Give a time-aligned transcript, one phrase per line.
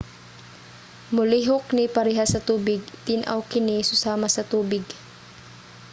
[1.15, 2.81] "molihok ni parehas sa tubig.
[3.05, 4.85] tin-aw kini susama sa tubig